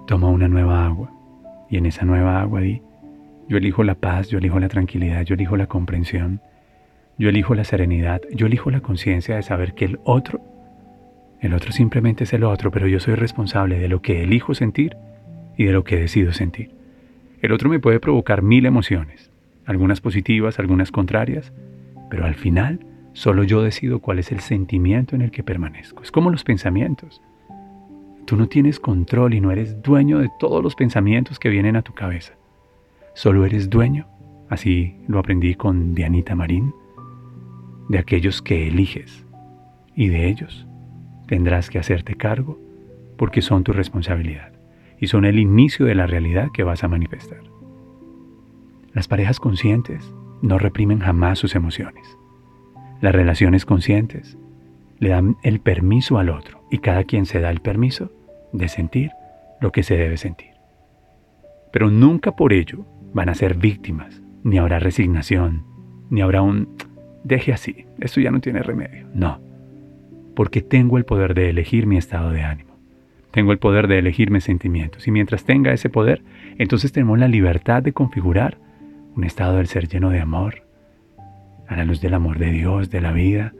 toma 0.08 0.28
una 0.28 0.50
nueva 0.50 0.86
agua 0.86 1.10
y 1.70 1.78
en 1.78 1.86
esa 1.86 2.06
nueva 2.06 2.42
agua 2.42 2.62
di, 2.62 2.82
yo 3.48 3.58
elijo 3.58 3.84
la 3.84 3.96
paz, 3.96 4.30
yo 4.30 4.38
elijo 4.38 4.60
la 4.60 4.70
tranquilidad, 4.70 5.24
yo 5.24 5.36
elijo 5.36 5.58
la 5.58 5.68
comprensión, 5.68 6.42
yo 7.18 7.30
elijo 7.30 7.56
la 7.56 7.64
serenidad, 7.64 8.22
yo 8.34 8.48
elijo 8.48 8.72
la 8.72 8.82
conciencia 8.82 9.36
de 9.36 9.44
saber 9.44 9.74
que 9.74 9.86
el 9.86 10.00
otro, 10.04 10.42
el 11.42 11.54
otro 11.54 11.72
simplemente 11.72 12.26
es 12.26 12.34
el 12.34 12.44
otro, 12.44 12.70
pero 12.70 12.88
yo 12.88 13.00
soy 13.00 13.16
responsable 13.16 13.80
de 13.80 13.88
lo 13.88 14.02
que 14.02 14.24
elijo 14.24 14.54
sentir 14.54 14.98
y 15.58 15.66
de 15.66 15.72
lo 15.72 15.84
que 15.84 15.98
decido 15.98 16.34
sentir. 16.34 16.72
El 17.42 17.54
otro 17.54 17.70
me 17.70 17.80
puede 17.80 18.00
provocar 18.00 18.42
mil 18.42 18.66
emociones, 18.66 19.32
algunas 19.66 20.02
positivas, 20.02 20.60
algunas 20.60 20.92
contrarias, 20.92 21.54
pero 22.10 22.26
al 22.26 22.36
final 22.36 22.80
solo 23.14 23.44
yo 23.44 23.62
decido 23.62 24.00
cuál 24.00 24.20
es 24.20 24.32
el 24.32 24.42
sentimiento 24.42 25.16
en 25.16 25.22
el 25.22 25.32
que 25.32 25.44
permanezco. 25.44 26.04
Es 26.04 26.12
como 26.12 26.30
los 26.30 26.44
pensamientos. 26.44 27.22
Tú 28.30 28.38
no 28.38 28.48
tienes 28.48 28.80
control 28.80 29.34
y 29.34 29.42
no 29.42 29.50
eres 29.50 29.82
dueño 29.82 30.20
de 30.20 30.30
todos 30.38 30.62
los 30.62 30.76
pensamientos 30.76 31.40
que 31.40 31.50
vienen 31.50 31.76
a 31.76 31.82
tu 31.82 31.94
cabeza. 31.94 32.36
Solo 33.16 33.44
eres 33.44 33.72
dueño, 33.72 34.06
así 34.50 34.98
lo 35.08 35.18
aprendí 35.18 35.56
con 35.56 35.96
Dianita 35.96 36.36
Marín, 36.36 36.72
de 37.88 37.98
aquellos 37.98 38.44
que 38.44 38.68
eliges. 38.68 39.26
Y 39.96 40.10
de 40.10 40.28
ellos 40.28 40.68
tendrás 41.26 41.72
que 41.72 41.80
hacerte 41.80 42.14
cargo 42.14 42.60
porque 43.18 43.42
son 43.42 43.64
tu 43.64 43.74
responsabilidad 43.74 44.52
y 45.00 45.08
son 45.08 45.26
el 45.26 45.40
inicio 45.40 45.88
de 45.88 45.96
la 45.96 46.06
realidad 46.06 46.52
que 46.54 46.62
vas 46.62 46.84
a 46.84 46.88
manifestar. 46.88 47.42
Las 48.94 49.08
parejas 49.08 49.40
conscientes 49.40 50.14
no 50.44 50.60
reprimen 50.60 51.00
jamás 51.00 51.40
sus 51.40 51.56
emociones. 51.56 52.06
Las 53.02 53.16
relaciones 53.16 53.66
conscientes 53.66 54.38
le 55.00 55.10
dan 55.10 55.38
el 55.42 55.62
permiso 55.62 56.20
al 56.20 56.30
otro 56.30 56.62
y 56.70 56.78
cada 56.78 57.06
quien 57.06 57.26
se 57.26 57.40
da 57.40 57.50
el 57.50 57.62
permiso 57.62 58.12
de 58.52 58.68
sentir 58.68 59.12
lo 59.62 59.72
que 59.72 59.84
se 59.84 59.98
debe 59.98 60.18
sentir. 60.18 60.52
Pero 61.72 61.92
nunca 61.92 62.36
por 62.36 62.54
ello 62.54 62.86
van 63.14 63.30
a 63.30 63.36
ser 63.36 63.56
víctimas, 63.56 64.22
ni 64.44 64.58
habrá 64.58 64.80
resignación, 64.80 65.66
ni 66.10 66.22
habrá 66.22 66.42
un 66.42 66.70
deje 67.24 67.54
así, 67.54 67.86
esto 68.00 68.22
ya 68.22 68.32
no 68.32 68.40
tiene 68.40 68.64
remedio. 68.64 69.08
No, 69.14 69.40
porque 70.36 70.62
tengo 70.62 70.98
el 70.98 71.06
poder 71.06 71.34
de 71.34 71.50
elegir 71.50 71.86
mi 71.86 71.98
estado 71.98 72.32
de 72.32 72.44
ánimo. 72.44 72.70
Tengo 73.32 73.52
el 73.52 73.60
poder 73.60 73.88
de 73.88 74.00
elegir 74.00 74.32
mis 74.32 74.44
sentimientos. 74.44 75.08
Y 75.08 75.12
mientras 75.12 75.44
tenga 75.44 75.72
ese 75.72 75.90
poder, 75.90 76.24
entonces 76.58 76.92
tenemos 76.92 77.20
la 77.20 77.28
libertad 77.28 77.84
de 77.84 77.94
configurar 77.94 78.58
un 79.16 79.24
estado 79.24 79.58
del 79.58 79.68
ser 79.68 79.88
lleno 79.88 80.10
de 80.10 80.20
amor, 80.20 80.64
a 81.68 81.76
la 81.76 81.86
luz 81.86 82.02
del 82.02 82.16
amor 82.16 82.40
de 82.40 82.52
Dios, 82.52 82.90
de 82.90 83.02
la 83.02 83.12
vida, 83.12 83.54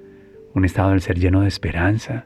un 0.56 0.66
estado 0.66 0.92
del 0.92 1.02
ser 1.02 1.20
lleno 1.20 1.42
de 1.42 1.48
esperanza. 1.48 2.26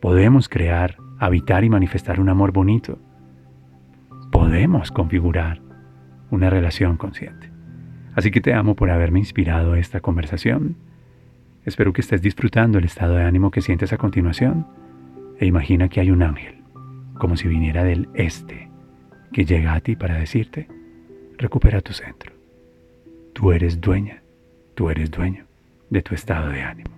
Podemos 0.00 0.48
crear 0.48 0.96
habitar 1.18 1.64
y 1.64 1.70
manifestar 1.70 2.20
un 2.20 2.28
amor 2.28 2.52
bonito, 2.52 2.98
podemos 4.30 4.90
configurar 4.90 5.60
una 6.30 6.50
relación 6.50 6.96
consciente. 6.96 7.50
Así 8.14 8.30
que 8.30 8.40
te 8.40 8.54
amo 8.54 8.74
por 8.74 8.90
haberme 8.90 9.18
inspirado 9.18 9.74
esta 9.74 10.00
conversación. 10.00 10.76
Espero 11.64 11.92
que 11.92 12.00
estés 12.00 12.22
disfrutando 12.22 12.78
el 12.78 12.84
estado 12.84 13.14
de 13.14 13.24
ánimo 13.24 13.50
que 13.50 13.60
sientes 13.60 13.92
a 13.92 13.98
continuación 13.98 14.66
e 15.38 15.46
imagina 15.46 15.88
que 15.88 16.00
hay 16.00 16.10
un 16.10 16.22
ángel, 16.22 16.62
como 17.18 17.36
si 17.36 17.48
viniera 17.48 17.84
del 17.84 18.08
este, 18.14 18.70
que 19.32 19.44
llega 19.44 19.74
a 19.74 19.80
ti 19.80 19.96
para 19.96 20.18
decirte, 20.18 20.68
recupera 21.36 21.80
tu 21.80 21.92
centro. 21.92 22.32
Tú 23.34 23.52
eres 23.52 23.80
dueña, 23.80 24.22
tú 24.74 24.88
eres 24.88 25.10
dueño 25.10 25.44
de 25.90 26.02
tu 26.02 26.14
estado 26.14 26.48
de 26.48 26.62
ánimo. 26.62 26.90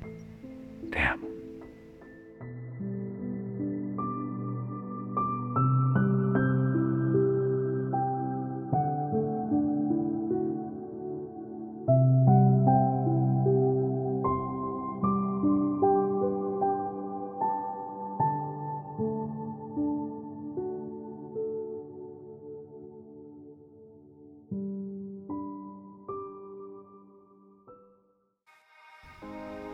Te 0.90 1.00
amo. 1.00 1.27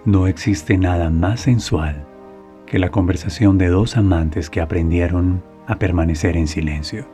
No 0.06 0.26
existe 0.26 0.76
nada 0.76 1.08
más 1.08 1.40
sensual 1.40 2.04
que 2.66 2.78
la 2.78 2.90
conversación 2.90 3.56
de 3.56 3.68
dos 3.68 3.96
amantes 3.96 4.50
que 4.50 4.60
aprendieron 4.60 5.42
a 5.66 5.78
permanecer 5.78 6.36
en 6.36 6.46
silencio. 6.46 7.06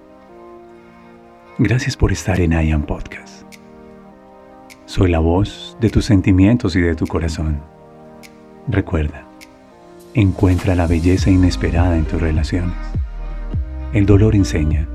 Gracias 1.59 1.97
por 1.97 2.11
estar 2.11 2.41
en 2.41 2.53
I 2.53 2.75
Podcast. 2.79 3.45
Soy 4.87 5.09
la 5.09 5.21
voz 5.21 5.77
de 5.81 5.89
tus 5.89 6.05
sentimientos 6.05 6.75
y 6.75 6.81
de 6.81 6.97
tu 6.97 7.07
corazón. 7.07 7.61
Recuerda, 8.67 9.23
encuentra 10.15 10.75
la 10.75 10.89
belleza 10.89 11.31
inesperada 11.31 11.97
en 11.97 12.07
tus 12.07 12.21
relaciones. 12.21 12.75
El 13.93 14.05
dolor 14.05 14.35
enseña, 14.35 14.89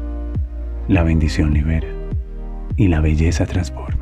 la 0.90 1.04
bendición 1.04 1.54
libera 1.54 1.88
y 2.76 2.90
la 2.90 3.00
belleza 3.00 3.46
transporta. 3.46 3.95